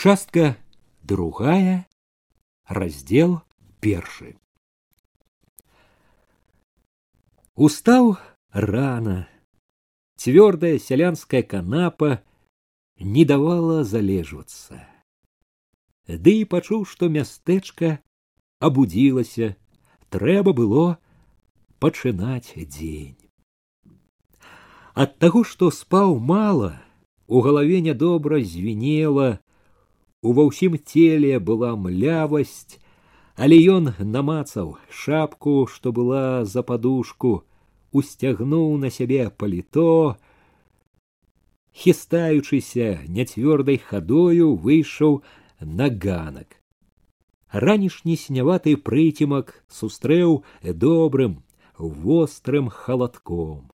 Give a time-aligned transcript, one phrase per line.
[0.00, 0.56] Частка
[1.02, 1.88] другая,
[2.68, 3.42] раздел
[3.80, 4.36] першы.
[7.56, 8.16] Устаў
[8.52, 9.28] рано.
[10.14, 12.22] Твердая сялянская канапа
[13.00, 14.86] не давала залежвацца.
[16.06, 17.98] Ды і пачуў, што мястэчка
[18.62, 19.56] абудзілася,
[20.14, 21.02] трэба было
[21.82, 23.18] пачынаць дзень.
[24.94, 26.78] Ад таго, што спаў мала,
[27.26, 29.42] у галаве нядобра звенела,
[30.22, 32.78] ува ўсім целе была млявасць,
[33.36, 37.44] але ён намацаў шапку, што была за падушку,
[37.92, 40.18] усцягнуў на сябе паліто,
[41.72, 45.22] хістаючыся няцвёрдай хадою выйшаў
[45.60, 46.58] на ганак.
[47.48, 51.42] Ранішні сняваты прыцімак сустрэў добрым,
[51.78, 53.70] вострым халадком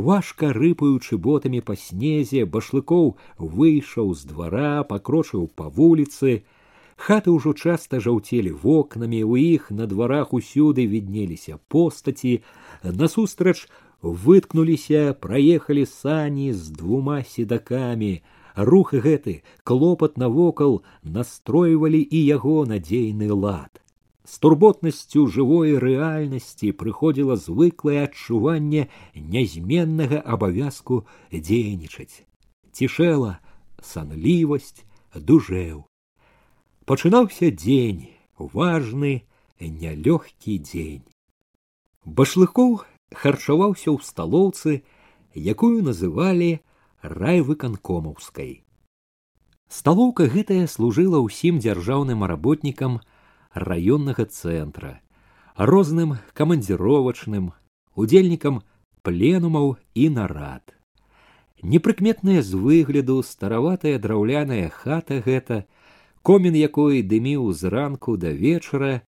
[0.00, 6.44] важка рыпаючы ботамі па снезе башлыкоў выйшаў з двара пакрочыў па вуліцы.
[6.96, 12.40] Хаты ўжо часта жаўцелі вокнамі у іх на дварах усюды віднеліся постаці.
[12.82, 13.68] Насустрач
[14.02, 18.22] выткнуліся праехалі сані з двума седакамі.
[18.56, 23.81] Рух гэты клопат навокал настройвалі і яго надзейны лад
[24.24, 32.22] з турботнасцю жывой рэальнасці прыходзіла звыклае адчуванне нязменнага абавязку дзейнічаць.
[32.72, 33.38] Цішэла
[33.82, 35.84] санлівасць дужэў.
[36.86, 39.26] Пачынаўся дзень важны
[39.58, 41.06] нялёгкі дзень.
[42.06, 42.82] Башлыкоў
[43.14, 44.82] харчаваўся ў сталоўцы
[45.34, 46.58] якую называлі
[47.02, 48.62] райвыканкомаўскай.
[49.72, 53.00] Сталоўка гэтая служыла ўсім дзяржаўным работнікам
[53.54, 55.00] раённага цэнтра
[55.56, 57.52] розным камандзіровачным
[57.94, 58.62] удзельнікам
[59.02, 60.62] пленумаў і нарад.
[61.62, 65.64] Непрыкметная з выгляду стараватая драўляная хата гэта
[66.22, 69.02] комін якой дыміў зранку да вечара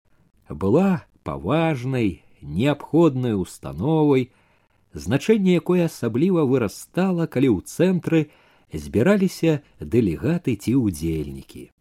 [0.49, 4.31] была паважнай неабходнай установай
[4.93, 8.21] значэнне якой асабліва вырастала калі ў цэнтры
[8.71, 11.74] збіраліся дэлегаты ці ўдзельнікі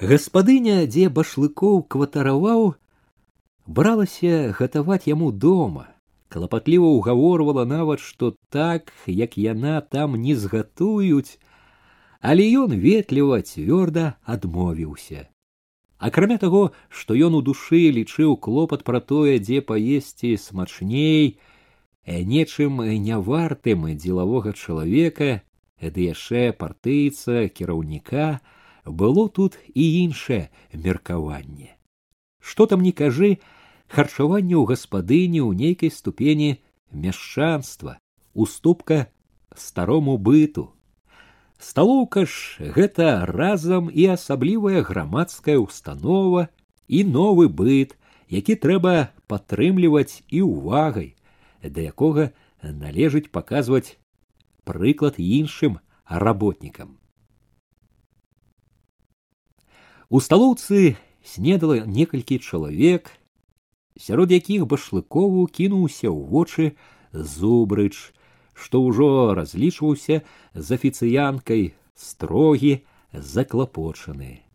[0.00, 2.74] гаспадыня дзе башлыкоў кватараваў
[3.66, 5.88] бралася гатаваць яму дома.
[6.28, 11.38] Клапатліва ўгаворвала нават што так як яна там не згатуюць
[12.20, 15.30] але ён ветліва цвёрда адмовіўся.
[15.96, 21.40] Акрамя таго што ён у душы лічыў клопат пра тое дзе паесці смачней
[22.04, 25.40] нечым нявартым дзелавога чалавека
[25.80, 28.44] ды яшчэ партыйца кіраўніка
[28.86, 31.76] было тут і іншае меркаванне.
[32.40, 33.38] Што там не кажы
[33.90, 36.62] харчаванне ў гаспадыні ў нейкай ступені
[36.94, 37.98] мяшчанства
[38.34, 39.10] уступка
[39.56, 40.72] старому быту.
[41.58, 46.48] Сталоўка ж гэта разам і асаблівая грамадская установа
[46.86, 47.96] і новы быт
[48.28, 51.14] які трэба падтрымліваць і ўвагай
[51.62, 52.30] да якога
[52.62, 53.96] належыць паказваць
[54.68, 56.98] прыклад іншым работнікам
[60.08, 60.96] У сталоўцы
[61.26, 63.10] снедала некалькі чалавек,
[63.98, 66.64] сярод якіх башлыкову кінуўся ў вочы
[67.10, 68.14] зубрыч,
[68.54, 70.22] што ўжо разлічваўся
[70.54, 74.46] з афіцыянкай строгі заклапочаны.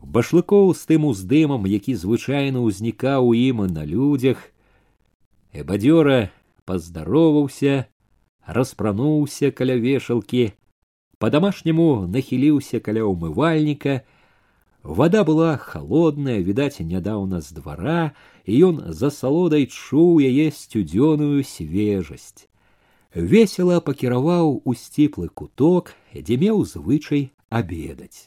[0.00, 4.40] Башлыкоў з тым уздымам, які звычайна ўзнікаў у ім на людзях,
[5.52, 6.32] бадзёра
[6.64, 7.86] паздароваўся,
[8.48, 10.56] распрануўся каля вешалкі,
[11.20, 14.00] па-дамашняму нахіліўся каля ўмывальніка,
[14.82, 18.12] Вода была холодная, відаць, нядаўна з двара,
[18.44, 22.50] і ён за салодай чуў яе сцюдзёную свежасць.
[23.14, 28.26] Весела пакіраваў у сціплы куток, дзе меў звычай обедаць.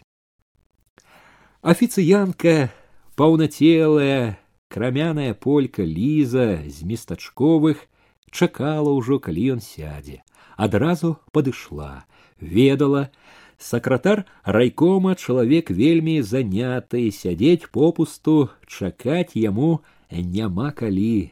[1.60, 2.72] Афіцыянка,
[3.20, 4.40] паўнацелая,
[4.72, 7.84] крамяная полька ліза з местачковых
[8.32, 10.24] чакала ўжо, калі ён сядзе,
[10.56, 12.08] адразу падышла,
[12.40, 13.12] ведала,
[13.58, 19.82] сакратар райкома чалавек вельмі заняты сядзець попусту чакаць яму
[20.12, 21.32] няма калі.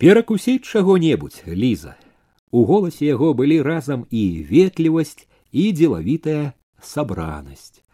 [0.00, 1.96] Перакусіць чаго-небудзь ліза.
[2.50, 7.84] У голасе яго былі разам і ветлівасць і дзелавітая сабранасць.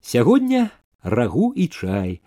[0.00, 0.70] Сягоння
[1.02, 2.20] рагу і чай.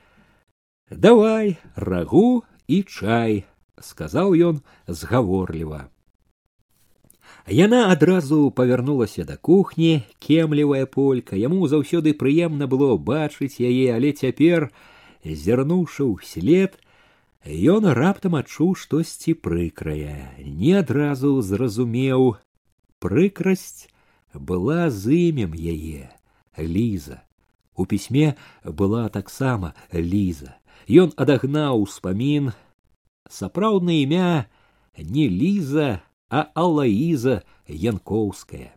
[0.90, 3.46] Давай рагу і чай
[3.80, 5.88] сказаў ён згаворліва
[7.50, 14.70] Яна адразу павярнулася да кухні, кемлівая полька, яму заўсёды прыемна было бачыць яе, але цяпер,
[15.26, 16.78] зірнуўшы ўслед,
[17.42, 22.38] ён раптам адчуў штосьці прыкрае, не адразу зразумеў
[23.02, 23.90] прыкрасць
[24.38, 26.14] была з імем яе
[26.54, 27.26] ліза.
[27.74, 30.54] У пісьме была таксама ліза.
[30.86, 32.54] Ён адагнаў успамін.
[33.26, 34.46] Сапраўднае імя
[35.02, 38.74] не ліза а алаіза янкоўская.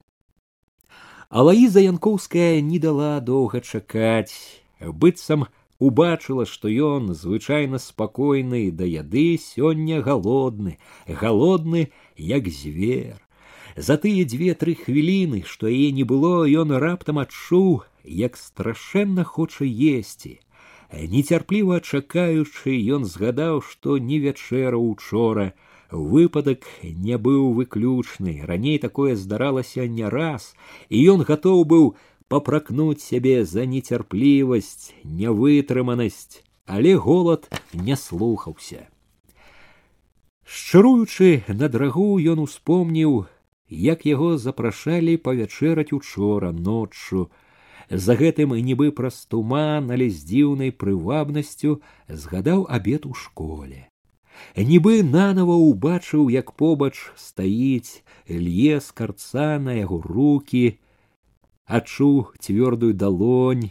[1.28, 4.36] Алаіза янкоўская не дала доўга чакаць.
[4.80, 5.46] Быццам
[5.78, 13.18] убачыла што ён звычайна спакойны да яды сёння галодны галодны як звер.
[13.76, 19.64] За тыя дзве тры хвіліны што яе не было ён раптам адчуў як страшэнна хоча
[19.64, 20.38] есці.
[20.92, 25.52] Нецярпліва чакаючы ён згадаў што не вячэраў учора
[25.92, 28.40] выпадак не быў выключны.
[28.44, 30.54] Раней такое здаралася не раз
[30.88, 31.94] і ён гатоў быў
[32.28, 38.88] попракнуць сябе за нецярплівасць нявытрыманасць але голад не слухаўся.
[40.44, 43.26] Шчыруючы на драгу ён успомніў
[43.68, 47.30] як яго запрашалі павячэраць учора ноччу.
[47.90, 53.91] За гэтым нібы праз туман але з дзіўнай прывабнасцю згадаў абед у школе
[54.56, 60.78] нібы нанова ўбачыў як побач стаіць лье скарца на яго руки
[61.66, 63.70] адчуў цвёрдую далонь,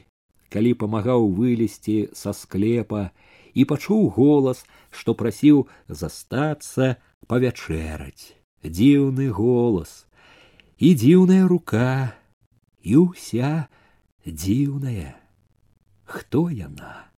[0.50, 3.12] калі памагаў вылезці са склепа
[3.54, 6.98] і пачуў голас, што прасіў застацца
[7.28, 8.36] павячэраць.
[8.62, 10.06] Дзіўны голас
[10.78, 12.14] і дзіўная рука
[12.82, 13.70] і ўся
[14.26, 15.18] дзіўная.
[16.06, 17.11] Хто яна?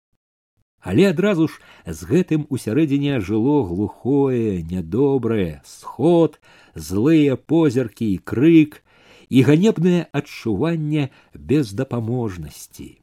[0.84, 6.36] Але адразу ж з гэтым усярэдзіне жыло глухое, нядобрае, сход,
[6.76, 8.84] злыя позіркі і крык,
[9.32, 13.00] і ганебнае адчуванне бездапаможнасці.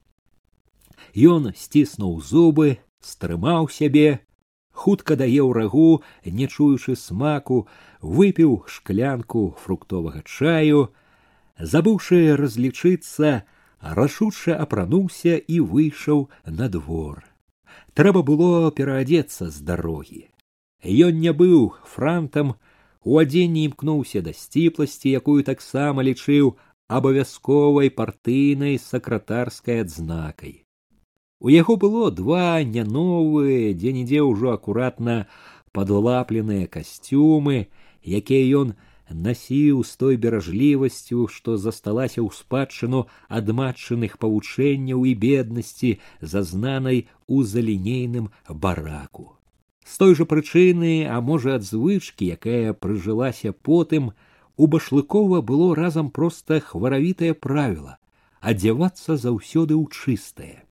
[1.17, 4.21] Ён сціснуў зубы, стрымаў сябе,
[4.69, 7.65] хутка дае рагу, не чуючы смаку,
[8.01, 10.93] выпіў шклянку фруктовага чаю,
[11.57, 13.41] забыўшы разлічыцца,
[13.81, 17.30] рашуча апрануўся і выйшаў на двор.
[17.93, 20.23] Трэба было пераадзецца з дарогі.
[20.83, 22.55] Ён не быў франтам,
[23.03, 26.55] у адзенні імкнуўся да сціпласці якую таксама лічыў
[26.87, 30.61] абавязковай партыйнай сакратарскай адзнакай
[31.41, 35.15] у яго было два не новыя дзе нідзе ўжо акуратна
[35.77, 37.65] падлапленыя касцюмы
[38.21, 38.73] якія ён
[39.13, 45.91] насіў з той беражлівасцю што засталася ў спадчыну ад матчыных павучэнняў і беднасці
[46.21, 49.37] зазнанай у залінейным бараку.
[49.85, 54.11] З той жа прычыны а можа ад звычкі якая прыжылася потым
[54.57, 57.97] у башлыкова было разам проста хваравітае правіла
[58.41, 60.65] адзявацца заўсёды ў чыстае.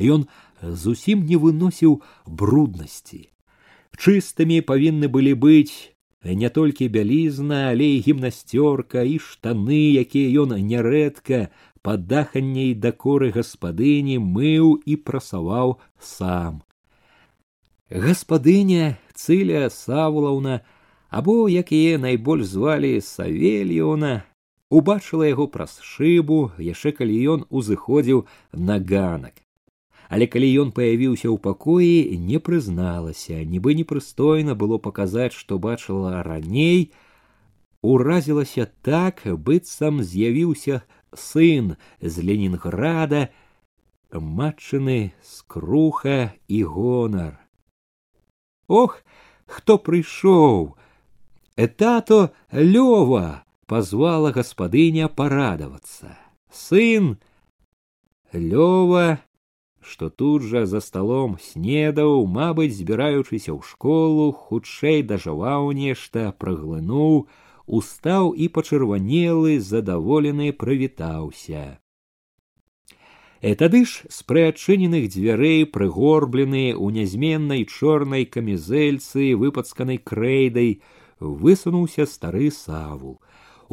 [0.00, 0.26] Ён
[0.62, 3.28] зусім не выносіў бруднасці.
[3.96, 5.91] Чыстымі павінны былі быць
[6.24, 11.50] не толькі бялізна але і гімнасцёрка і штаны якія ён нярэдка
[11.82, 16.62] пад даханняй дакоры гаспадыні мыў і прасаваў сам.
[17.90, 20.62] Гаспадыня цыля савулаўна
[21.10, 24.22] або як яе найбольш звалі савельёна
[24.70, 29.42] убачыла яго праз шыбу яшчэ калі ён узыходзіў на ганак
[30.12, 33.40] але калі ён паявіўся ў пакоі не прызналася.
[33.48, 36.92] Нібы непрыстойна было паказаць што бачыла раней.
[37.80, 40.82] Уразілася так быццам з'явіўся
[41.16, 43.32] сын з ленінграда
[44.12, 47.40] матчыны скруха і гонар.
[48.68, 49.00] Ох
[49.48, 50.76] хто прыйшоў!
[51.56, 56.20] Этато лёва позвала гаспадыня парадавацца.
[56.52, 57.16] Сын
[58.36, 59.24] лёва
[59.82, 67.26] што тут жа за сталом снедаў мабыць збіраючыся ў школу хутчэй дажываў нешта праглынуў
[67.66, 71.82] устаў і пачырванелы задаволены прывітаўся.
[73.42, 80.78] Э тады ж з прыадчыненых дзвярэй прыгорблены ў нязменнай чорнай камізэльцы выпацканай крэйдай
[81.18, 83.18] высунуўся стары саву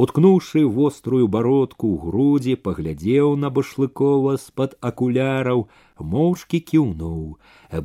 [0.03, 5.63] уткнуўшы вострую бародку ў грудзі паглядзеў на башлыкова з-пад акуляраў
[6.13, 7.25] моўчкі кіўнуў.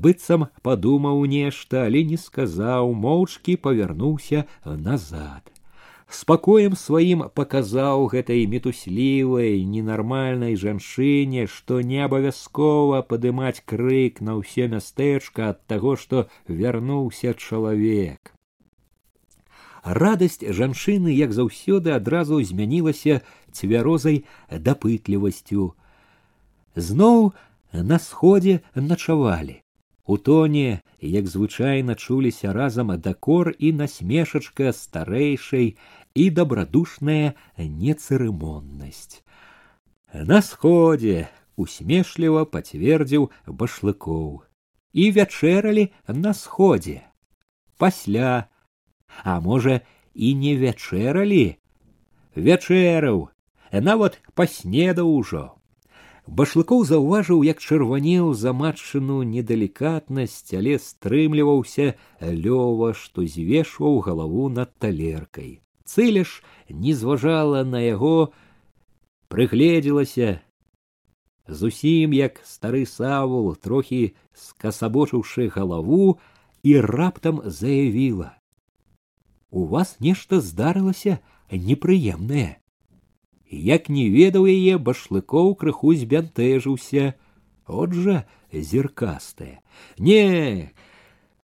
[0.05, 4.45] Быццам падумаў нешта але не сказаў моўчкі павярнуўся
[4.87, 5.51] назад.
[6.19, 15.51] Спакоем сваім паказаў гэтай мітуслівай ненармальнай жанчыне што не абавязкова падымаць крык на ўсе мястэчка
[15.55, 16.29] ад таго што
[16.63, 18.34] вярнуўся чалавек
[19.85, 23.21] радасць жанчыны як заўсёды адразу змянілася
[23.53, 25.73] цвярозай дапытлівасцю
[26.77, 27.33] зноў
[27.73, 29.61] на сходзе начавалі
[30.07, 35.77] У тоне, як звычайна чуліся разам дакор і насмешачка старэйшай
[36.15, 39.25] і дабрадушная нецырымоннасць.
[40.13, 44.45] На сходзе усмешліва пацвердзіў башлыкоў
[44.93, 47.01] і вячэралі на сходзе.
[47.81, 48.53] Пасля,
[49.23, 49.81] а можа,
[50.15, 51.57] і не вячэралі,
[52.35, 53.29] вячэраў,
[53.73, 55.55] нават паснедаў ужо.
[56.27, 65.61] Башлыкоў заўважыў, як чырванеў заматчыну недалікатнасць, але стрымліваўся лёва, што звешваў галаву над талеркай.
[65.85, 66.41] Цыля ж
[66.71, 68.33] не зважала на яго,
[69.29, 70.41] прыгледзелася,
[71.47, 76.17] зусім як стары савул, трохі скасабочыўшы галаву
[76.63, 78.33] і раптам заявіла:
[79.55, 82.59] «У вас нешта здарылася непрыемнае.
[83.47, 87.15] Як не ведаў яе башлыкоў крыху збянтэжыўся.
[87.71, 88.17] От жа
[88.51, 89.63] зіркастая.
[89.99, 90.75] Не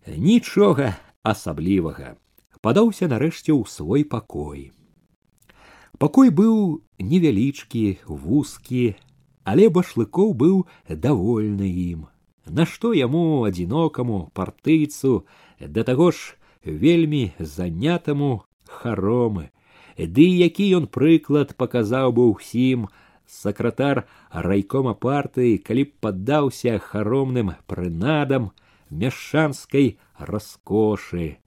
[0.06, 0.94] нічога
[1.26, 2.14] асаблівага.
[2.62, 4.70] Падаўся нарэшце ў свой пакой.
[5.98, 8.94] Пакой быў невялічкі вузкі
[9.42, 12.06] але башлыкоў быў давольны ім.
[12.46, 15.26] Нашто яму адзінокаму партыйцу
[15.58, 19.50] да таго ж вельмі занятаму харомы.
[19.96, 22.90] Ды які ён прыклад паказаў бы ўсім.
[23.26, 28.52] Сакратар райкома партыі калі б паддаўся харомным прынадам
[28.90, 31.40] мяшчанскай раскошы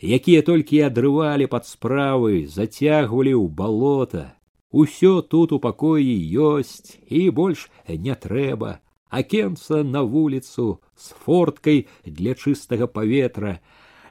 [0.00, 4.36] якія толькі адрывалі пад справы зацягвалі ў балота.
[4.70, 8.80] Усё тут у пакоі ёсць і больш не трэба.
[9.08, 13.60] Акенца на вуліцу з форткай для чыстага паветра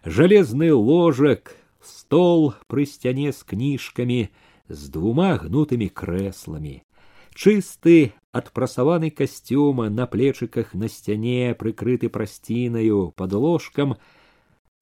[0.05, 4.29] жалезны ложак стол пры сцяне з кніжкамі
[4.69, 6.85] з двума гнутымі крэсламі
[7.33, 13.95] чысты адпрасаваны касцюма на плечыках на сцяне прыкрыты прасцінаю под ложкам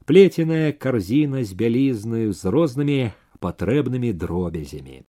[0.03, 3.00] плеценая карзіна з бялізнаю з рознымі
[3.39, 5.08] патрэбнымі дробязямі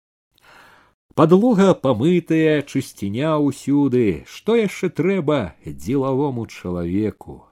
[1.19, 7.46] подлога памытая чысціня ўсюды што яшчэ трэба дзелавому чалавеку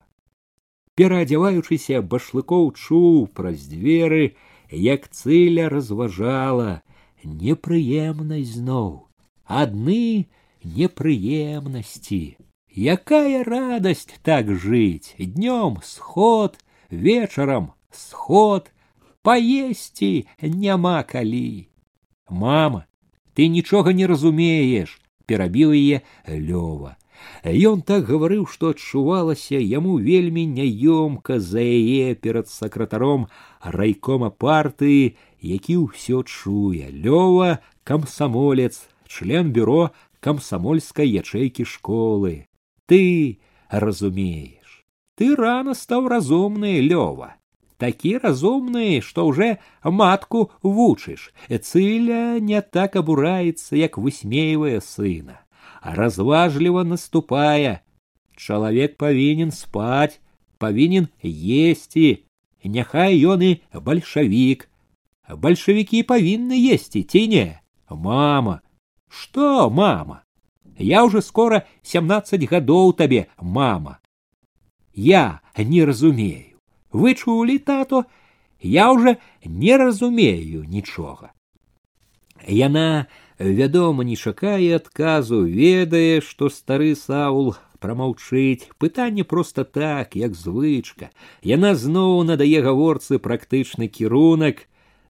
[0.99, 4.35] пераадзяваючыся башлыкоў чуў праз дзверы
[4.71, 6.81] як цыля разважала
[7.23, 9.07] непрыемнасць зноў.
[9.45, 10.27] Адны
[10.63, 12.23] непрыемнасці
[12.95, 16.57] якая радасць так жыць днём сход
[16.89, 18.71] вечарам сход.
[19.25, 21.67] Паесці няма калі
[22.29, 22.85] мама
[23.33, 26.93] ты нічога не разумееш перабіў яе лёва
[27.45, 33.27] Ён так гаварыў, што адчувалася яму вельмі няёмка за яе перад сакратаром
[33.61, 35.13] райкома партыі,
[35.45, 39.93] які ўсё чуе лёва камсамолец, член бюро
[40.25, 42.49] камсамольскай ячэйкі школы.
[42.89, 43.37] Ты
[43.69, 44.81] разумееш,
[45.13, 47.37] ты рано стаў разумны лёва.
[47.77, 51.29] Такі разумны, што ўжо матку вучыш.
[51.45, 55.44] Цыля не так абураецца, як высмейвае сына
[55.85, 57.79] разважліва наступая.
[58.35, 60.19] Чалавек павінен спаць
[60.57, 62.25] павінен есці
[62.65, 64.67] няхай ён і бальшавік
[65.29, 68.61] бальшавікі павінны есці ці не мама.
[69.07, 70.23] Что мама?
[70.77, 73.99] Я уже скоро семнадцать гадоў табе мама.
[74.93, 76.59] Я не разумею.
[76.91, 78.05] Вы чулі тато?
[78.59, 81.35] Я уже не разумею нічога
[82.47, 83.05] яна
[83.39, 88.67] вядома не чакае адказу ведае што стары саул прамаўчыць.
[88.77, 91.11] Пытанне проста так як звычка.
[91.43, 94.65] Яна зноў надае гаворцы практычны кірунак.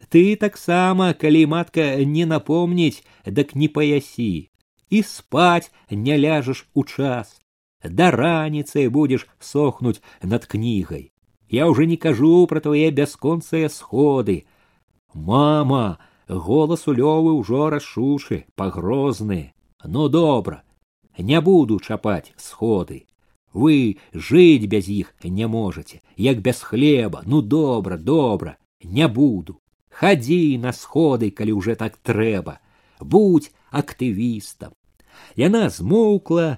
[0.10, 4.50] Ты таксама калі матка не напомніць дак не паясі.
[4.90, 7.42] І спаць не ляжаш у час.
[7.84, 11.12] Да раніцы будзеш сохнуць над кнігай.
[11.50, 14.46] Я уже не кажу пра твае бясконцыя сходы.
[15.14, 19.54] Мама голас у лёвы ўжо рашушы пагрозны.
[19.84, 20.64] Ну добра
[21.18, 23.06] не буду чапаць сходы.
[23.54, 27.24] Вы жыць без іх не можете як без хлеба.
[27.26, 29.62] Ну добра добра не буду.
[29.90, 32.60] Хадзі на сходы калі уже так трэба.
[33.00, 34.74] Будь актывістам.
[35.36, 36.58] Яна змоўкла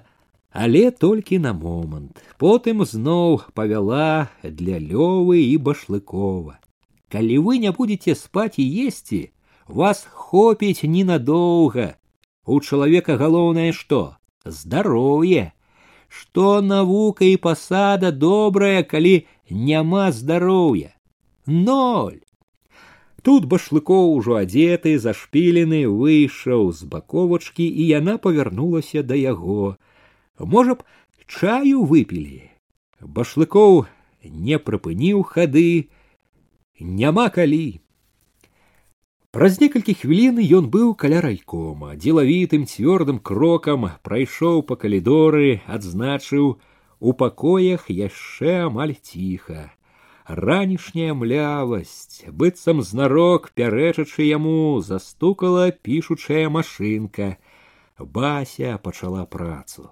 [0.50, 2.18] але толькі на момант.
[2.38, 6.58] Потым зноў павяла для лёвы і башлыкова.
[7.08, 9.30] Калі вы не будете спаць і есці
[9.68, 11.96] вас хопіць ненадоўга.
[12.44, 14.16] У чалавека галоўнае што?
[14.44, 15.52] Здароўе.
[16.08, 20.96] Што навука і пасада добрая калі няма здароўя?
[21.46, 22.24] Ноль.
[23.22, 29.76] Тут башлыкоў ужо адзеты зашпілены выйшаў з баковачкі і яна павярнулася да яго.
[30.38, 30.86] Можа б
[31.26, 32.48] чаю выпілі?
[33.04, 33.84] Башлыкоў
[34.24, 35.90] не прыпыніў хады.
[36.80, 37.82] Няма калі
[39.37, 46.51] Праз некалькі хвілін ён быў каля райкома, дзелавітым цвёрдым крокам прайшоў па калідоры, адзначыў
[47.01, 49.73] у пакоях яшчэ амаль ціха.
[50.27, 57.33] Ранішняя млявасць, быццам знарок пярэчачы яму застукала пішучая машынка.
[57.97, 59.89] Бася пачала працу.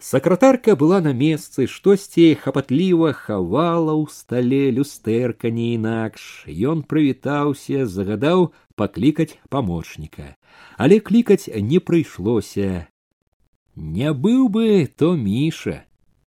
[0.00, 6.48] Сакратарка была на месцы, штосьці хапатліва хавала ў стале люстэрка не інакш.
[6.48, 8.48] Ён прывітаўся, загадаў
[8.80, 10.40] паклікаць памочніка,
[10.80, 12.88] але клікаць не прыйшлося.
[13.76, 15.84] Не быў бы то міша.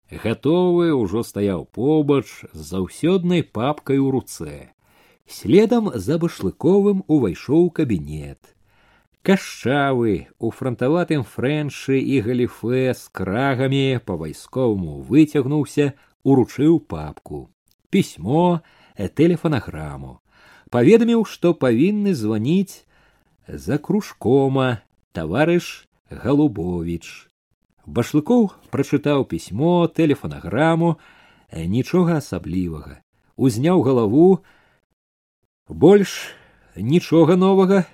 [0.08, 4.72] Гатовы ўжо стаяў побач з заўсёднай папкай у руцэ.
[5.28, 8.56] Следам за башлыковым увайшоў кабінет
[9.28, 15.92] кашчавы у франтаватым фрэншы і галіфе з крагамі па вайсковаму выцягнуўся
[16.24, 17.52] уручыў папку
[17.92, 18.64] пісьмо
[18.96, 20.24] э, тэлефанаграму.
[20.72, 22.88] Паведаміў што павінны званіць
[23.44, 24.80] за кружкома
[25.12, 27.28] таварыш галубович
[27.84, 33.04] башлыкоў прачытаў пісьмо тэлефанаграму э, нічога асаблівага.
[33.36, 34.40] Узняў галаву
[35.68, 36.32] больш
[36.80, 37.84] нічога новага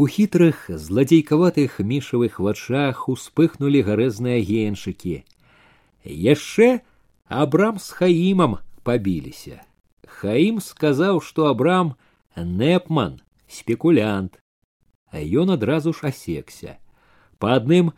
[0.00, 5.16] у хітрых зладзейкаватых мішавых вачах успыхнулі гарэзныя геншыкі
[6.26, 6.68] яшчэ
[7.42, 8.54] абрам з хаімам
[8.88, 9.58] пабіліся
[10.20, 11.92] хаім сказаў што абрам
[12.62, 13.18] непман
[13.58, 14.40] спекулянт
[15.12, 16.78] а ён адразу ж асекся
[17.42, 17.92] па адным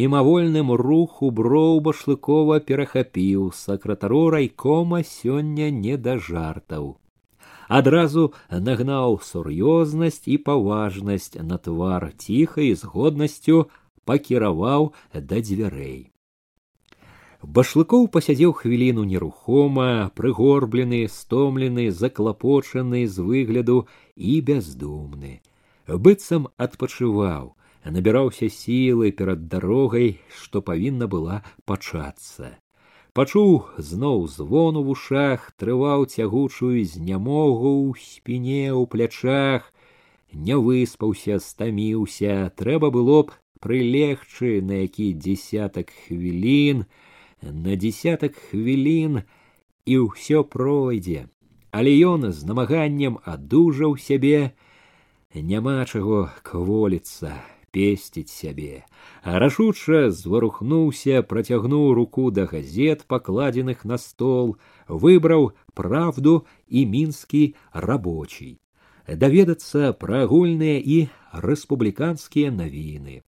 [0.00, 6.94] мімавольным руху броў башлыкова перахапіў сакратару райкома сёння не да жартаў
[7.68, 13.66] адразу нагнаў сур'ёзнасць і паважнасць на твар ціха і з годнасцю
[14.04, 16.10] пакіраваў да дзвярэй
[17.58, 19.88] башлыкоў пасядзеў хвіліну нерухома
[20.20, 23.76] прыгорблены стомлены заклапочаны з выгляду
[24.16, 25.40] і бяздумны
[25.88, 27.52] быццам адпачываў
[27.96, 32.56] набіраўся сілы перад дарогай што павінна была пачацца
[33.19, 39.65] Пачуў зноў звон у вушах трываў цягучую знямогу ў спіне ў плячах
[40.31, 42.47] не выспаўся стаміўся.
[42.55, 46.87] Трэба было б прылегчы на які дзесятак хвілін
[47.43, 49.27] на дзесятак хвілін
[49.83, 51.27] і ўсё пройдзе.
[51.75, 54.55] Але ён з намаганнем адужаў сябе.
[55.35, 57.35] Няма чаго кволіцца
[57.71, 58.85] песціць сябе.
[59.23, 68.57] Рашуча зварухнуўся працягнуў руку да газет пакладзеных на стол выбраў правду і мінскі рабочий
[69.15, 70.97] даведацца пра агульныя і
[71.33, 73.21] рэспубліканскія навіны.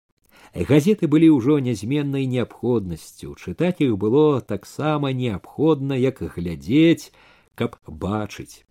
[0.52, 3.36] Газеты былі ўжо нязменнай неабходнасцю.
[3.38, 7.12] Чытаць іх было таксама неабходна як глядзець
[7.54, 8.64] каб бачыць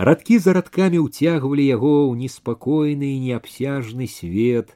[0.00, 4.72] радкі за радкамі ўцягвалі яго ў неспакойны і неабсяжны свет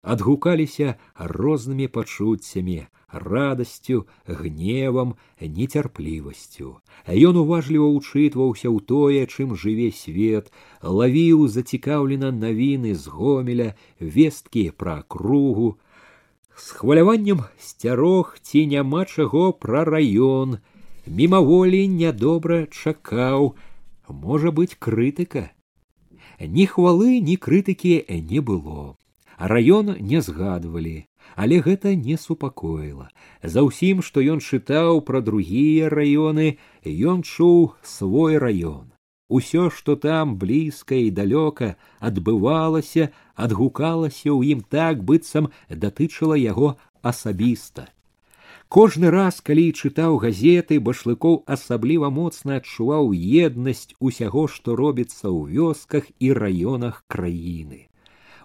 [0.00, 0.96] адгукаліся
[1.36, 2.78] рознымі пачуццямі
[3.12, 6.80] радасцю гневам нецярплівасцю.
[7.04, 10.48] Ён уважліва ўчытваўся ў тое чым жыве свет
[10.80, 13.68] лавіў зацікаўлена навіны з гомеля
[14.00, 15.76] весткі пра кругу.
[16.56, 20.64] З хваляваннем сцярог ці няма чаго пра раён
[21.04, 23.52] мімаволі нядобра чакаў
[24.12, 25.50] можа быць крытыка.
[26.40, 28.96] Ні хвалы ні крытыкі не было.
[29.38, 33.08] Раён не згадвалі але гэта не супакоіла.
[33.42, 38.92] За ўсім што ён чытаў пра другія раёны ён чуў свой раён.
[39.28, 47.88] Усё што там блізка і далёка адбывалася адгукалася ў ім так быццам датычыла яго асабіста
[48.72, 56.08] Кожны раз, калі чытаў газеты, башлыкоў асабліва моцна адчуваў еднасць усяго, што робіцца ў вёсках
[56.16, 57.82] і раёнах краіны.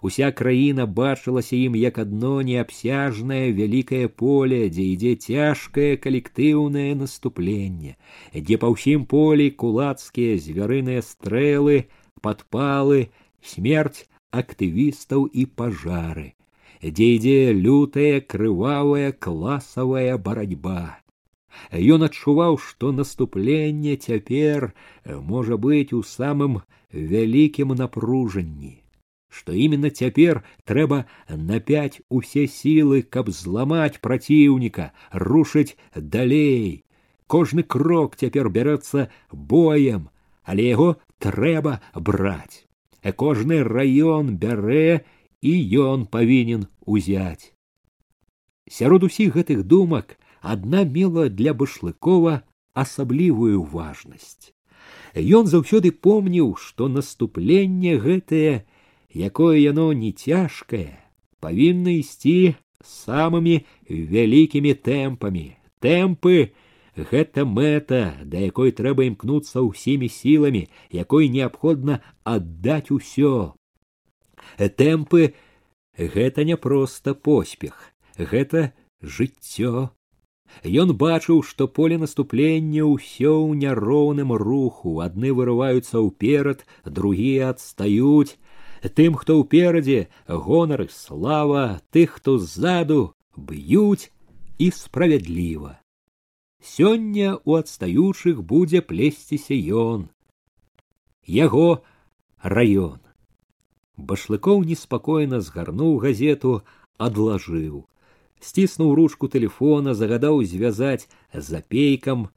[0.04, 7.96] Уся краіна бачылася ім як адно неабсяжнае вялікае поле, дзе ідзе цяжкае калектыўнае наступленне,
[8.36, 11.86] дзе па ўсім полі кулацкія звярыныя стрэлы,
[12.20, 13.06] падпалы,
[13.40, 14.04] смерць
[14.44, 16.34] актывістаў і пажары
[16.82, 21.02] дзе ідзе лютая крывавая класавая барацьба.
[21.74, 24.74] Ён адчуваў, што наступленне цяпер
[25.06, 26.62] можа быць у самым
[26.94, 28.84] вялікім напружанні,
[29.30, 36.86] што именно цяпер трэба напяць усе сілы, каб зламаць праціўніка, рушыць далей.
[37.28, 40.10] Кожны крок цяпер бярэцца боем,
[40.44, 42.64] але яго трэба браць.
[43.16, 45.04] Кожны раён бярэ
[45.42, 47.54] і ён павінен узяць.
[48.70, 54.54] Сярод усіх гэтых думак адна мела для башлыкова асаблівую важнасць.
[55.16, 58.66] Ён заўсёды помніў, што наступленне гэтае,
[59.14, 61.00] якое яно не цяжкае,
[61.40, 65.58] павінна ісці самымі вялікімі тэмпамі.
[65.82, 66.52] Тэмпы
[66.98, 73.54] гэта мэта, да якой трэба імкнуцца ўсімі сіламі, якой неабходна аддаць усё.
[74.58, 75.34] Тэмпы
[75.98, 79.90] гэта не проста поспех, гэта жыццё.
[80.64, 88.38] Ён бачыў, што поле наступлення ўсё ў няроўным руху, адны вырываюцца ўперад, другія адстаюць.
[88.98, 94.14] Тым, хто ўперадзе гонар і слава, тых, хто ззаду б'юць
[94.58, 95.82] і справядліва.
[96.62, 100.10] Сёння у адстаючых будзе плесціся ён.
[101.26, 101.84] Яго
[102.42, 103.07] раён.
[103.98, 106.62] Башлыкоў неспакойна згарнуў газету,
[106.98, 107.86] адлажыў
[108.40, 112.30] сціснуў ручку телефона загадаў звязаць запейкам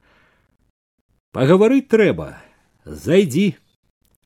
[1.31, 2.41] пагаварыць трэба.
[2.85, 3.53] Зайдзі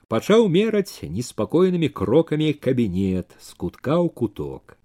[0.07, 4.77] пачаў мераць неспакойнымі крокамі кабінет з кутка ў куток.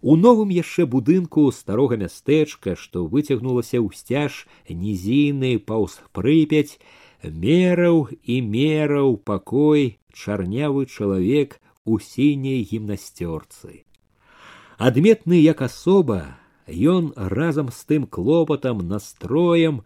[0.00, 6.78] У новым яшчэ будынку старога мястэчка што выцягнулася ў сцяж нізіны паўз прыпяць
[7.24, 13.72] мераў і мераў пакой чарнявы чалавек у сіняй гімнасцёрцы
[14.90, 16.20] адметны як асоба
[16.94, 19.82] ён разам з тым клопатам настроем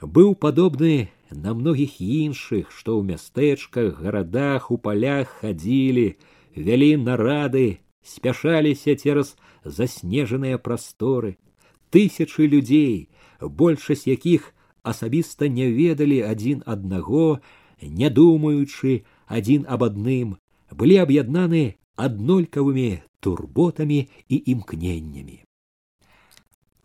[0.00, 0.96] быў падобны
[1.30, 6.08] на многіх іншых што ў мястэчках гарадах у палях хадзілі
[6.56, 7.66] вялі нарады
[8.02, 11.38] спяшаліся цераз заснежаныя прасторы.
[11.90, 13.08] Тысячы людзей
[13.40, 17.40] большасць якіх асабіста не ведалі адзін аднаго
[17.82, 20.38] не думаючы адзін аб адным
[20.72, 21.62] былі аб'яднаны
[21.96, 25.42] аднолькавымі турботамі і імкненнямі.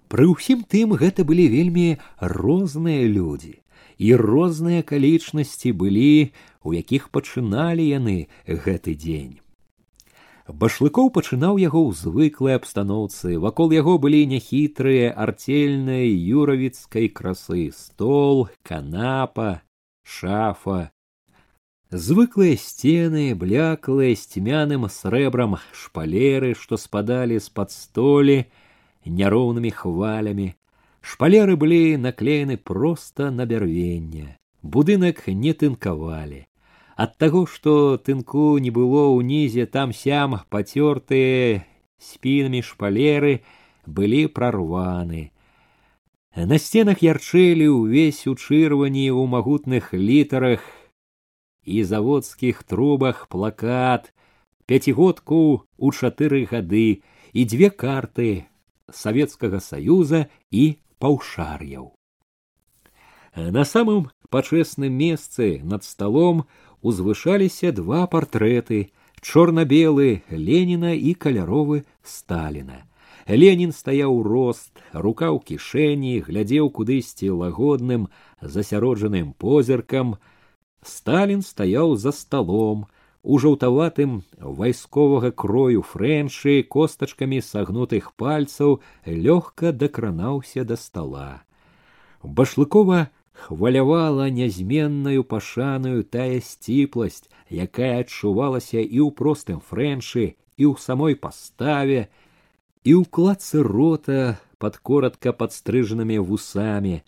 [0.07, 1.87] Пры ўсім тым гэта былі вельмі
[2.19, 3.57] розныя людзі,
[3.97, 6.31] і розныя акалічнасці былі,
[6.63, 9.41] у якіх пачыналі яны гэты дзень.
[10.47, 19.59] Башлыкоў пачынаў яго ў звыклай абстаноўцы, вакол яго былі няхітрыя арцельнай юравіцкай красы стол, канапа,
[20.07, 20.95] шафа,
[21.89, 28.43] Звыклыя сцены, бляклыя з цьмяным срэбрам шпалеры, што спадалі з-пад столі
[29.07, 30.51] няроўнымі хвалямі.
[30.99, 34.35] Шпалеры былі наклеены проста на бярвенне.
[34.63, 36.43] Будынак не тынкавалі.
[36.99, 41.63] Ад таго, што тынку не было ўнізе там сям пацёртыя
[42.03, 43.47] спінамі шпалеры
[43.87, 45.31] былі прарваны.
[46.35, 50.67] На сценах ярчэлі ўвесь у чырвані ў магутных літарах
[51.67, 54.13] і заводскіх трубах плакат,
[54.65, 57.03] пяцігодку ў чатыры гады
[57.35, 58.47] і дзве карты
[58.87, 61.91] Савецкага Саюза і паўшар'яў.
[63.35, 66.47] На самым пачэсным месцы над сталом
[66.81, 68.89] узвышаліся два партрэты
[69.21, 72.87] чорна-белы Леніна і каляровы Сталіна.
[73.27, 78.07] Ленін стаяў рост, рука ў кішэні, глядзеў кудысьці лагодным
[78.39, 80.15] засяроджаным позіркам,
[80.83, 82.85] Сталін стаяў за сталом
[83.23, 91.43] у жаўтаватым вайсковага крою фрэнчы костачкамі сагнутых пальцаў лёгка дакранаўся да стала.
[92.23, 101.15] Башлыкова хвалявала нязменнаю пашаную тая сціпласць, якая адчувалася і ў простым фрэнчы і ў самой
[101.15, 102.09] паставе,
[102.83, 107.03] і ў кладцы рота пад коратка падстрыжанымі вусамі,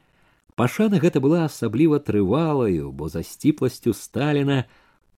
[0.55, 4.65] пашана гэта была асабліва трывалаю бо за сціпласцю сталіна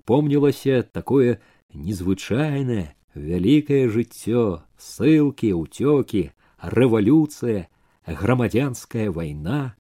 [0.06, 1.38] помнілася такое
[1.74, 6.24] незвычайнае вялікае жыццё ссылкі ўцёкі
[6.62, 7.68] рэвалюцыя
[8.06, 9.76] грамадзянская вайна.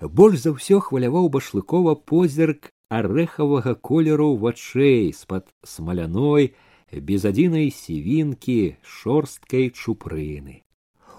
[0.00, 6.54] Больш за ўсё хваляваў башлыкова позірк арэхавага колеру вачэй з-пад смаляной
[6.90, 10.66] без адзінай сівінкі шорсткай чупрыны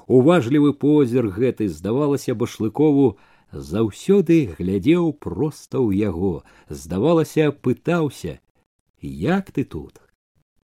[0.07, 3.17] уважлівы позірк гэты здавалася башлыкову
[3.51, 6.43] заўсёды глядзеў проста ў яго.
[6.69, 8.39] Здавалася пытаўся
[9.01, 9.99] як ты тут?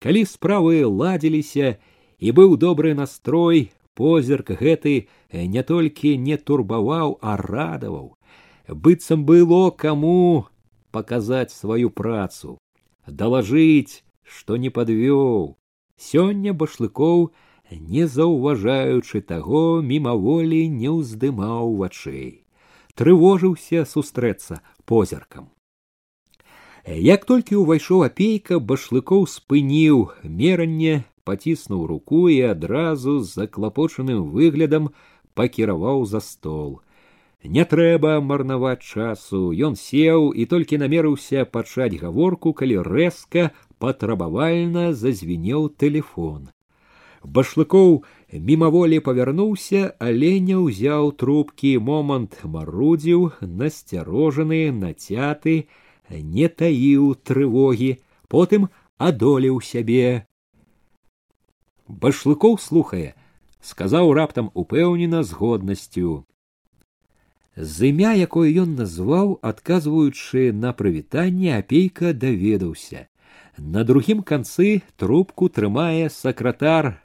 [0.02, 1.78] Калі справы ладзіліся
[2.18, 8.16] і быў добры настрой позірк гэты не толькі не турбаваў а радаваў.
[8.68, 10.46] Быццам было каму
[10.90, 12.58] паказаць сваю працу
[13.06, 15.56] далажыць што не падвёў.
[15.96, 17.30] Сёння башлыкоў
[17.78, 22.30] не заўважаючы таго мімаволі не ўздымаў вачэй
[23.00, 24.60] трывожыўся сустрэцца
[24.92, 25.48] позіркам
[27.08, 30.04] як толькі ўвайшоў апейка башлыкоў спыніў
[30.42, 34.88] меранне паціснуў руку і адразу з заклапочаным выглядам
[35.34, 36.80] пакіраваў за стол
[37.44, 39.50] Не трэба марнаваць часу.
[39.50, 43.50] Ён сеў і толькі намерыўся пачаць гаворку, калі рэзка
[43.82, 46.54] патрабавальна зазвінеў тэлефон.
[47.24, 55.68] Башлыкоў мімаволі павярнуўся, але не ўзяў трубкі момант марудзіў, насцярожаны, нацяты,
[56.10, 60.26] не таіў трывогі, потым адолеў сябе.
[61.86, 63.14] Башлыкоў слухае,
[63.62, 66.24] сказаў раптам упэўнена з годнасцю.
[67.54, 73.06] З імя, якое ён назваў, адказваючы на прывітанне апейка даведаўся.
[73.58, 77.01] На другім канцы трубку трымае сакратар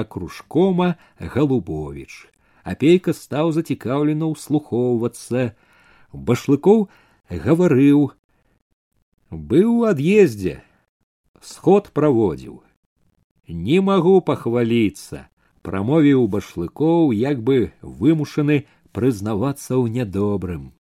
[0.00, 2.28] акружкома Галубович.
[2.66, 5.54] Апейка стаў зацікаўлена ўслухоўвацца.
[6.12, 6.88] Башлыкоў
[7.30, 8.12] гаварыў:
[9.30, 10.62] быў у ад'ездзе,
[11.40, 12.62] сход праводзіў.
[13.48, 15.28] Не магу пахваліцца,
[15.62, 20.72] прамовіў башлыкоў, як бы вымушаны прызнавацца ў нядобрым.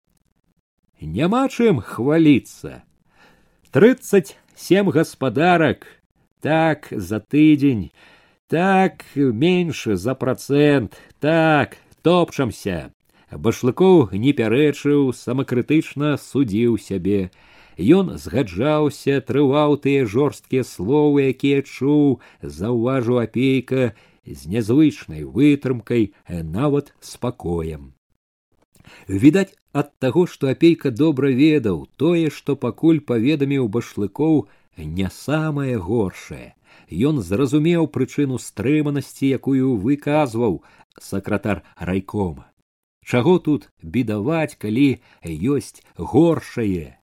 [1.02, 2.82] Няма чым хваліцца.
[3.70, 5.86] Трыццаць сем гаспадарак,
[6.42, 7.92] так за тыдзень,
[8.48, 12.92] так менш за працэнт, так топчамся.
[13.32, 17.32] Башлыкоў не пярэчыў, самакрытычна судзіў сябе.
[17.78, 23.92] Ён згаджаўся, трываў тыя жорсткія словы, якія чуў, заўважыў апейка
[24.24, 27.92] з нязвычнай вытрымкай, нават спакоем.
[29.10, 36.54] Відаць, ад таго, што апейка добра ведаў тое, што пакуль паведаміў башлыкоў не самае горшае.
[36.90, 40.62] Ён зразумеў прычыну стрыманасці, якую выказваў
[41.00, 42.52] сакратар райкома.
[43.06, 46.98] Чаго тут бедаваць, калі ёсць горшае.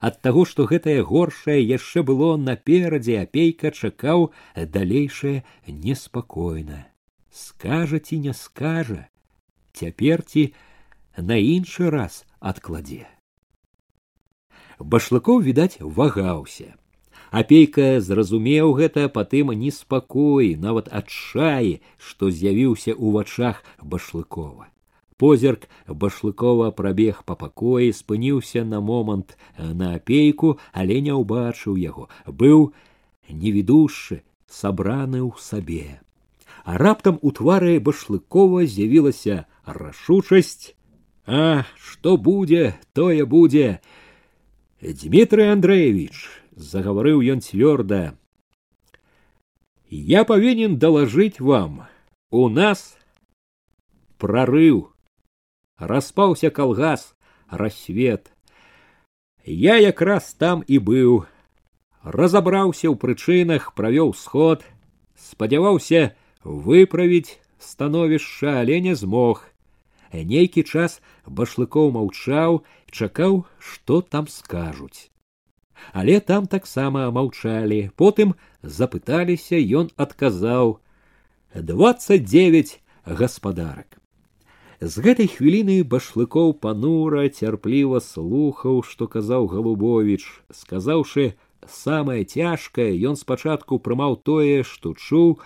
[0.00, 6.86] Ад таго, што гэтае горшае яшчэ было наперадзе апейка чакаў далейшае неспакойна.
[7.30, 9.08] Скажа ці не скажа,
[9.74, 10.52] цяпер ці
[11.18, 13.06] на іншы раз адкладзе.
[14.78, 16.74] Башлыкоў відаць вагаўся.
[17.33, 24.69] Апейка зразумеў гэта патым неспакоі, нават адчаі, што з'явіўся ў вачах башлыкова.
[25.17, 32.69] Позірк башлыкова прабег па пакоі, спыніўся на момант на апейку, але не ўбачыў яго, быў
[33.29, 36.01] невідушчы, сабраны ў сабе.
[36.63, 40.75] А раптам у твары башлыкова з'явілася рашучасць,
[41.25, 43.81] а што будзе, тое будзе.
[44.81, 48.18] Дмитрий Андреевич, заговорил ён цвёрда.
[49.88, 51.86] Я повинен доложить вам.
[52.30, 52.98] У нас
[54.18, 54.92] прорыв.
[55.78, 57.14] Распаўся калгас,
[57.48, 58.32] рассвет.
[59.44, 61.24] Я якраз там і быў.
[62.02, 64.64] Разабраўся ў прычынах, правёў сход,
[65.16, 66.12] спадзяваўся
[66.44, 69.48] выправіць становішча, але не змог
[70.12, 75.10] нейкі час башлыкоў маўчаў чакаў што там скажуць
[75.92, 77.90] але там таксама маўчалі.
[77.96, 80.78] Потым запыталіся ён адказаў
[81.54, 83.98] двадцать девять гаспадарак
[84.80, 90.22] з гэтай хвіліны башлыкоў панура цярпліва слухаў што казаў галубович
[90.54, 91.34] сказаўшы
[91.66, 95.40] самае цяжкае ён спачатку прымаў тое што чуў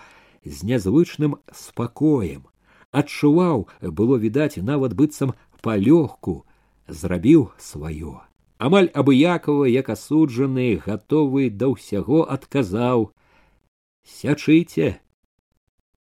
[0.45, 2.45] з нязвычным спакоем.
[2.91, 5.33] Адчуваў было відаць нават быццам
[5.65, 6.45] палёгку
[6.87, 8.21] зрабіў сваё
[8.63, 13.09] амаль абыякова як асуджаны гатовы да ўсяго адказаў.
[14.07, 14.99] Сячыце!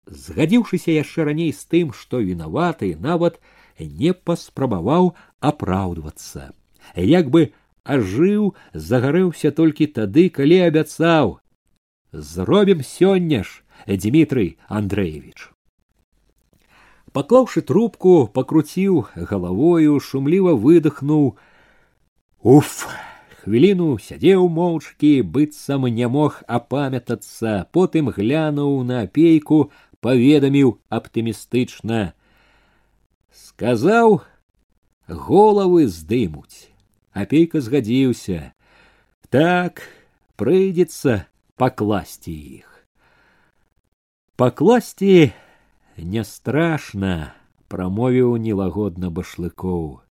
[0.08, 3.42] Згадзіўшыся яшчэ раней з тым што вінаваты нават
[3.80, 5.12] не паспрабаваў
[5.52, 6.54] апраўдвацца.
[6.96, 7.52] Як бы
[7.84, 11.38] ажыў загарэўся толькі тады калі абяцаў.
[12.12, 15.52] Зробім сёння ж дмітрий андреевич
[17.18, 21.38] Паклаўшы трубку, пакруціў галавою, шумліва выдохнуў.
[22.47, 22.91] Уф!
[23.43, 29.71] Хвіліну сядзеў моўчкі, быццам не мог апамятацца, потым глянуў на апейку,
[30.03, 32.15] паведаміў аптымістычна.
[33.31, 34.23] Сказаў,
[35.07, 36.71] головы здымуць.
[37.15, 38.55] Апейка згадзіўся.
[39.31, 39.83] Так,
[40.35, 41.27] прыйдзецца
[41.59, 42.69] пакласці іх.
[44.35, 45.31] Пакласці
[45.99, 47.35] не страшна
[47.71, 50.03] прамовіў нелагодна башлыкоў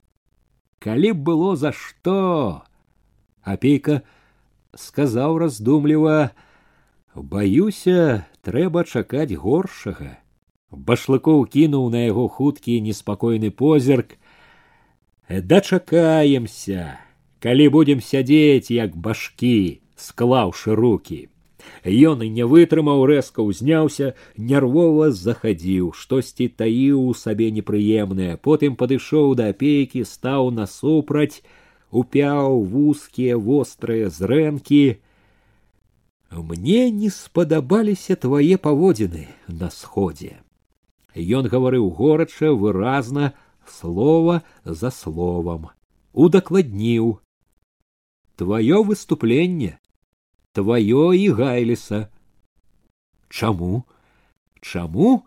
[0.78, 2.62] калі б было за што?
[3.42, 4.02] Апейка
[4.74, 6.30] сказаў раздумліва
[7.14, 10.16] баюся трэба чакаць горшага
[10.70, 14.16] башлыкоў кінуў на яго хуткі неспакойны позірк.
[15.28, 16.98] Дачакаемся
[17.40, 21.28] калі будзем сядзець як башкі склаўшы руки
[21.85, 29.33] Ён і не вытрымаў рэзка ўзняўся, нервова захадзіў, штосьці таіў у сабе непрыемнае, потым падышоў
[29.39, 31.41] да апейкі, стаў насупраць,
[31.89, 35.01] упяў вузкія вострыя зрэнкі.
[36.31, 40.37] Мне не спадабаліся твае паводзіны на сходзе.
[41.17, 43.33] Ён гаварыў горача, выразна,
[43.67, 45.69] слова за словам,
[46.13, 47.19] удакладніў:
[48.37, 49.81] Твоё выступленне
[50.56, 52.08] Твоё і гайліса.
[53.28, 53.84] Чаму?
[54.64, 55.26] Чаму?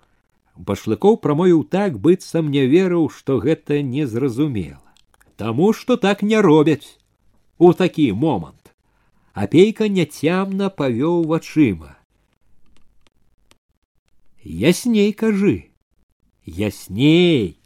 [0.58, 4.82] Башлыкоў прамовіў так быццам не верыў што гэта незразумела.
[5.38, 6.98] Таму што так не робяць.
[7.60, 8.74] У такі момант.
[9.34, 11.96] Апейка няцямна павёў вачыма.
[14.44, 15.72] Ясней кажы.
[16.44, 17.60] Ясней!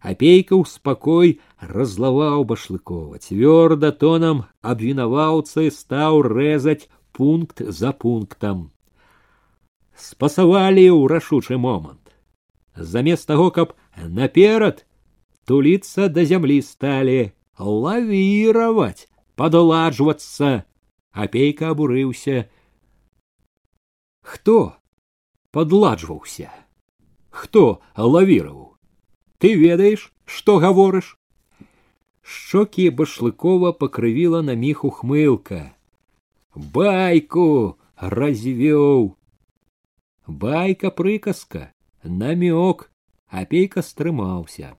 [0.00, 8.70] Апейка ў спакой разлаваў башлыкова цвёрда тонам абвінаваўцы стаў рэзаць пункт за пунктам.
[9.94, 12.14] Спасавалі ў рашучы момант.
[12.74, 14.86] Замест таго, каб наперад
[15.44, 20.64] туліцца да зямлі сталі, лавіраваць, падладжвацца,
[21.12, 22.48] апейка абурыўся.
[24.22, 24.76] Хто
[25.50, 26.48] падладжваўся?
[27.30, 28.76] Хто лавіраваў?
[29.40, 31.16] Ты ведаеш, што гаворыш?
[32.22, 35.74] Шчокі башлыкова пакрывіла на міг ухмылка
[36.60, 39.16] байку развёў.
[40.26, 41.72] Байка прыказка
[42.04, 42.90] намёк
[43.28, 44.76] апейка стрымаўся.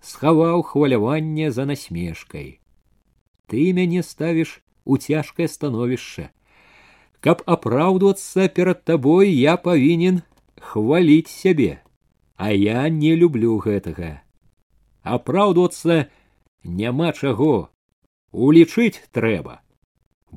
[0.00, 2.60] Схаваў хваляванне за насмешкай.
[3.48, 6.28] Ты мяне ставіш у цяжкае становішча.
[7.24, 10.20] Каб апраўдвацца перад табой я павінен
[10.60, 11.80] хваліць сябе
[12.36, 14.20] а я не люблю гэтага.
[15.02, 16.10] Апраўдвацца
[16.64, 17.70] няма чаго.
[18.32, 19.63] Улічыць трэба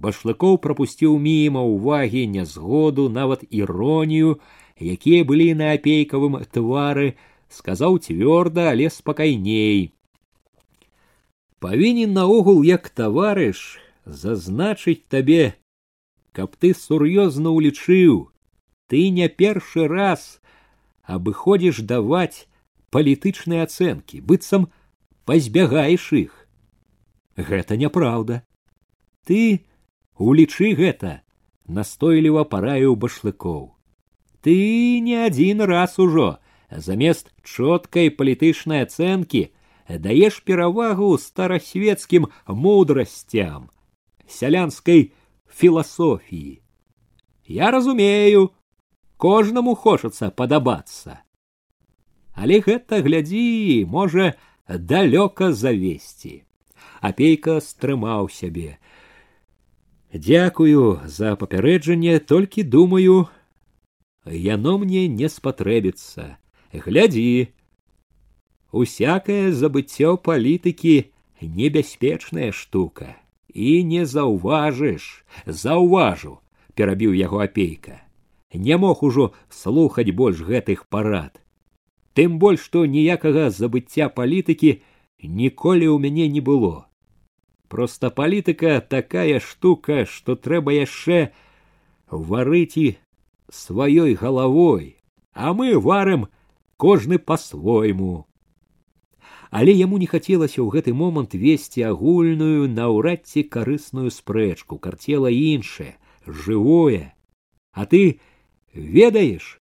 [0.03, 4.37] башлыкоў прапусціў міма ўвагі нязгоду нават іронію
[4.77, 7.13] якія былі на апейкавым твары
[7.49, 9.91] сказаў цвёрда але спакайней.
[11.59, 15.57] Павінен наогул як таварыш зазначыць табе
[16.37, 18.29] каб ты сур'ёзна ўлічыў
[18.87, 20.39] ты не першы раз
[21.03, 22.47] абыходзіш даваць
[22.93, 24.67] палітычныя ацэнкі быццам
[25.27, 26.33] пазбягаеш іх.
[27.35, 28.43] Гэта няпраўда.
[29.27, 29.67] Ты
[30.17, 31.21] улічы гэта
[31.67, 33.73] настойліва параіў башлыкоў.
[34.41, 36.37] Ты не адзін раз ужо
[36.71, 39.47] замест чоткай палітычнай ацэнкі
[39.87, 43.69] даеш перавагу старасвецкім мудрасцям
[44.27, 45.11] сялянскай
[45.47, 46.61] філасофіі.
[47.47, 48.51] Я разумею
[49.17, 51.23] кожнаму хочацца падабацца.
[52.35, 54.35] Але гэта глядзі можа
[54.67, 56.43] далёка завесці.
[57.01, 58.77] Апейка стрымаў сябе
[60.13, 63.27] Дякую за папярэджанне, толькі думаю,
[64.25, 66.39] яно мне не спатрэбіцца.
[66.71, 67.51] Глядзі,
[68.71, 73.19] усякае забыццё палітыкі небяспечная штука
[73.51, 76.39] і не заўважыш, заўважу,
[76.75, 77.99] перабіў яго апейка.
[78.53, 81.43] Не мог ужо слухаць больш гэтых парад.
[82.15, 84.79] Тым больш, што ніякага забыцця палітыкі
[85.19, 86.86] ніколі ў мяне не было
[87.67, 91.33] просто палітыка такая штука что трэба яшчэ
[92.11, 92.87] варыць і
[93.51, 94.95] сваёй галавой
[95.33, 96.27] а мы варым
[96.77, 98.27] кожны по-свойму
[99.49, 105.95] але яму не хацелася ў гэты момант весці агульную наўрад ці карысную спрэчку карцела іншае
[106.27, 107.15] жывое.
[107.71, 108.19] А ты
[108.73, 109.59] ведаеш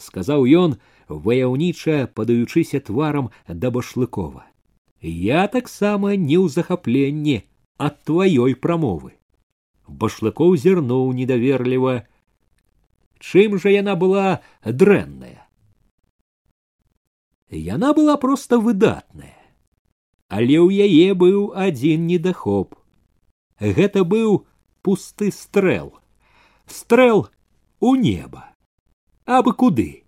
[0.00, 0.76] сказаў ён
[1.08, 4.47] ваяўніча падаючыся тварам да башлыкова
[5.00, 7.42] я таксама не ў захапленні
[7.78, 9.14] ад тваёй прамовы.
[9.88, 12.04] Башлыкоў зірнуў недаверліва.
[13.18, 15.46] Чым жа яна была дрэнная?
[17.48, 19.38] Яна была проста выдатная
[20.28, 22.76] але ў яе быў адзін недахоп.
[23.58, 24.44] Гэта быў
[24.84, 25.96] пусты стрэл
[26.68, 27.28] стрэл
[27.80, 28.44] у неба.
[29.24, 30.04] Абы куды?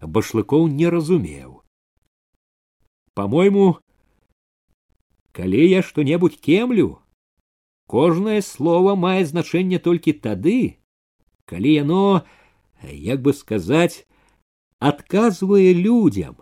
[0.00, 1.62] Башлыкоў не разумеў.
[3.14, 3.78] По мойму
[5.37, 6.87] калі я што-небудзь кемлю
[7.93, 10.57] кожнае слово мае значэнне толькі тады
[11.51, 12.03] калі яно
[12.83, 14.05] як бы сказаць
[14.91, 16.35] адказвае людзям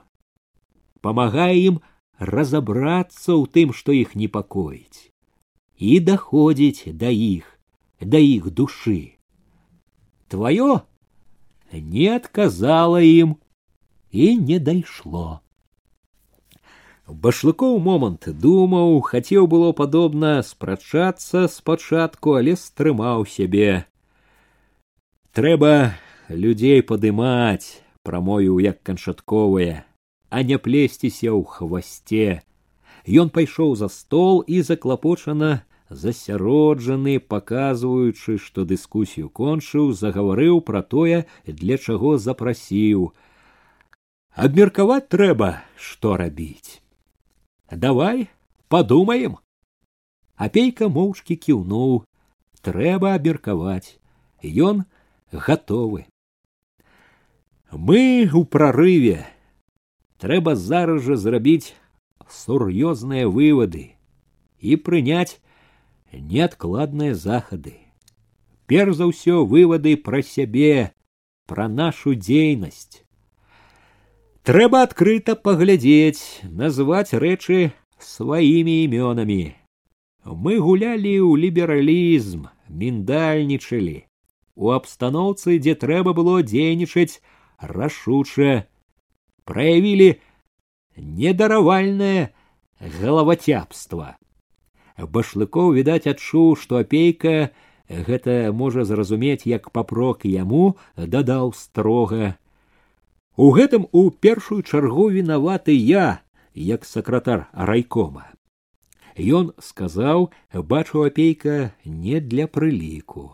[1.05, 1.83] памагае ім
[2.31, 5.11] разабрацца ў тым што іх непакоіць
[5.91, 7.51] і даходзіць да іх
[8.15, 8.99] да іх душы
[10.33, 10.81] тваё
[11.71, 13.35] не адказала ім
[14.11, 15.27] і не дайшло
[17.10, 23.86] Башлыкоў момант думаў хацеў было падобна спрачацца спачатку але стрымаў сябе.
[25.34, 25.94] Трэба
[26.30, 29.84] людзей падымаць прамою як канчатковыя
[30.30, 32.42] а не плесціся ў хвасце.
[33.06, 41.78] Ён пайшоў за стол і заклапочана засяроджаны паказваючы што дыскусію кончыў загаварыў пра тое для
[41.78, 43.10] чаго запрасіў.
[44.30, 46.78] Абмеркаваць трэба што рабіць
[47.71, 48.27] давай
[48.67, 49.37] подумаем
[50.35, 52.03] апейка моўчкі кіўнуў
[52.65, 53.97] трэба абмеркаваць
[54.69, 54.83] ён
[55.31, 56.05] гатовы
[57.71, 59.23] мы ў прарыве
[60.23, 61.73] трэба зараз жа зрабіць
[62.41, 63.85] сур'ёзныя вывады
[64.59, 65.39] і прыняць
[66.11, 67.75] неадкладныя захады
[68.71, 70.91] перш за ўсё вывады пра сябе
[71.45, 73.03] пра нашу дзейнасць
[74.48, 79.52] трэба адкрыта паглядзець назваць рэчы сваімі імёнамі.
[80.24, 83.98] Мы гулялі ў лібералізм міндальнічалі
[84.56, 87.20] у абстаноўцы дзе трэба было дзейнічаць
[87.60, 88.64] рашуча
[89.44, 90.16] праявілі
[90.96, 92.32] недаравальнае
[92.80, 94.16] галавацяпства.
[94.96, 97.52] Башлыкоў відаць адчуў што апейка
[97.88, 102.36] гэта можа зразумець як папрок яму дадаў строга
[103.40, 106.20] у гэтым у першую чаргу вінаваты я
[106.54, 108.26] як сакратар райкома.
[109.16, 113.30] Ён сказаў бачу апейка не для прыліку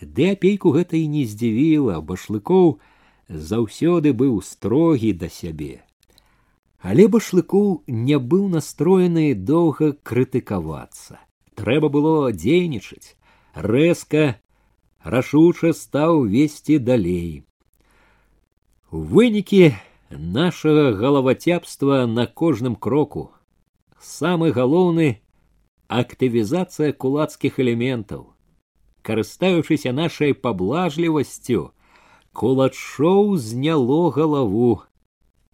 [0.00, 2.78] ды апейку гэта і не здзівіла башлыкоў
[3.28, 5.82] заўсёды быў строгі да сябе.
[6.80, 11.18] Але башлыкоў не быў настроены доўга крытыкавацца.
[11.56, 13.16] Трэба было дзейнічаць.
[13.54, 14.36] Рэзка
[15.02, 17.46] рашуча стаў весці далей
[18.90, 19.74] вынікі
[20.10, 23.32] нашага галавацяпства на кожным кроку.
[24.00, 25.18] Самы галоўны
[25.88, 28.32] актывізацыя кулацкіх элементаў.
[29.02, 31.72] Карыстаючыся нашай паблажлівасцю
[32.32, 34.82] кулачоў зняло галаву.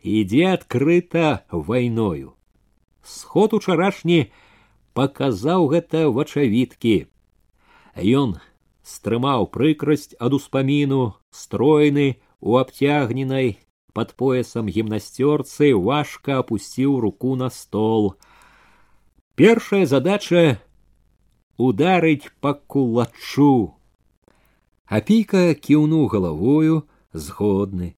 [0.03, 2.35] Ідзе адкрыта вайною.
[3.03, 4.33] Сход учарашні
[4.93, 7.07] паказаў гэта вачавіткі
[7.97, 8.41] ён
[8.83, 13.57] стрымаў прыкрасць ад успаміну стройны у абцягненай
[13.95, 18.15] под поясам гімнасцёрцы важка опусціў руку на стол
[19.35, 20.61] Першая задача
[21.57, 23.79] ударыць па кулачу.
[24.85, 26.83] Апейка кіўнуў галавою
[27.15, 27.95] згодны.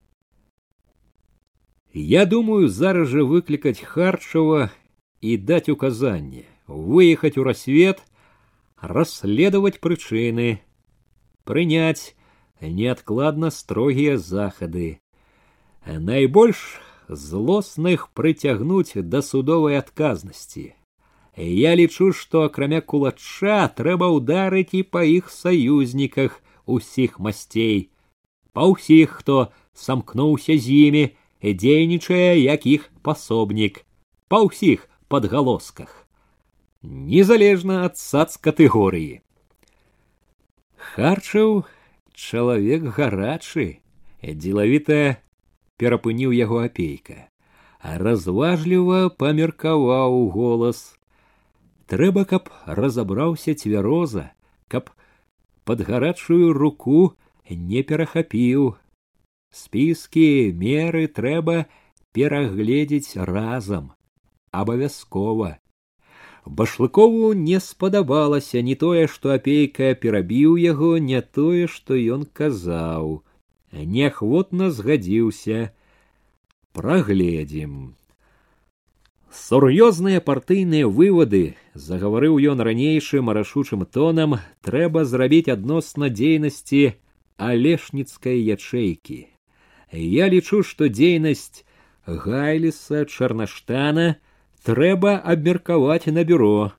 [1.90, 4.70] Я думаю зараз жа выклікаць харчава
[5.20, 8.02] і даць указанне выехаць у рассвет,
[8.80, 10.60] расследаваць прычыны,
[11.44, 12.14] прыняць
[12.70, 15.00] неадкладна строгія захады.
[15.86, 20.72] Найбольш злосных прыцягнуць да судовай адказнасці.
[21.36, 27.90] Я лічу што акрамя кулача трэба ўдарыць і па іх саюзніках усіх масцей.
[28.52, 31.04] Па ўсіх хто самкнуўся з імі
[31.42, 33.82] дзейнічае як іх пасобнік.
[34.28, 36.06] Па ўсіх падгалосках.
[36.82, 39.24] Незалежна ад сац катэгорыі
[40.94, 41.64] харчыў
[42.14, 43.66] чалавек гарачы
[44.22, 45.18] дзелавіта
[45.76, 47.28] перапыніў яго апейка.
[47.82, 50.96] Разважліва памеркаваў голас.
[51.90, 54.30] Трэба каб разабраўся цвяроза
[54.72, 54.88] каб
[55.68, 57.12] под гарачую руку
[57.50, 58.78] не перахапіў.
[59.52, 61.66] Спіскі меры трэба
[62.16, 63.92] перагледзець разам
[64.50, 65.58] абавязкова
[66.46, 73.22] башлыкову не спадабалася не тое што апейка перабіў яго не тое што ён казаў.
[73.72, 75.72] Неахвотна згадзіўся.
[76.72, 77.94] Прагледзім.
[79.34, 86.94] Сур'ёзныя партыйныя вывады загаварыў ён ранейшым рашучым тонам трэба зрабіць адносна дзейнасці
[87.36, 89.26] алешніцкай ячэйкі.
[89.90, 91.66] Я лічу што дзейнасць
[92.06, 94.06] гайліса чарнаштана
[94.63, 96.71] трэба абмеркаваць на бюро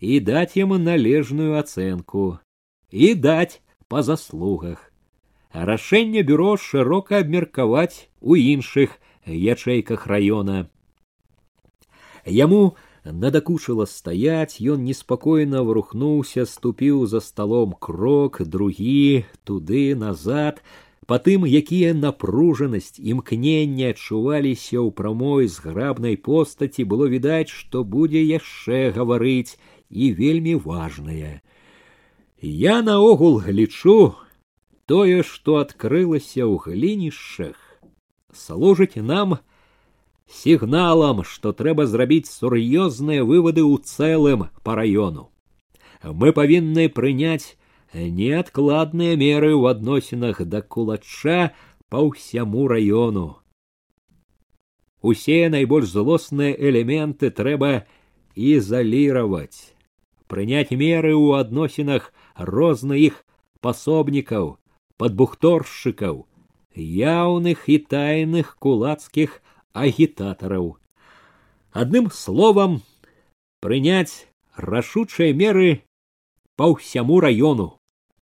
[0.00, 2.26] і даць яму належную ацэнку
[2.90, 4.90] і даць па заслугах
[5.72, 8.96] рашэнне бюро шырока абмеркаваць у іншых
[9.26, 10.64] ячэйках раёна
[12.24, 20.62] Яму надакучыла стаять, ён неспакойна варухнуўся, ступіў за сталом крок, другі, туды назад.
[21.09, 29.57] Патым, якія напружанасць, імкнення адчуваліся ў прамой зграбнай постаці, было відаць, што будзе яшчэ гаварыць
[29.89, 31.41] і вельмі важнае.
[32.45, 34.13] Я наогул глічу
[34.85, 37.57] тое, што адкрылася ў глінішчах,
[38.29, 39.41] служыць нам
[40.29, 45.33] сігналам, што трэба зрабіць сур'ёзныя вывады ў цэлым па раёну.
[46.05, 47.57] Мы павінны прыняць
[47.93, 51.53] неадкладныя меры ў адносінах да кулача
[51.89, 53.41] па ўсяму раёну.
[55.01, 57.87] Усе найбольш злосныя элементы трэба
[58.35, 59.73] ізаліраваць,
[60.27, 63.25] прыняць меры ў адносінах розных
[63.63, 64.59] пасобнікаў,
[64.99, 66.27] падбухторшчыкаў,
[66.75, 69.41] яўных і тайных кулацкіх
[69.73, 70.77] агітатараў.
[71.71, 72.81] Адным словам,
[73.63, 75.81] прыняць рашучыя меры
[76.59, 77.78] па ўсяму раёну.